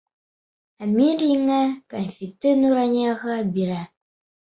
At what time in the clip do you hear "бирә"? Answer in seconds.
3.61-3.83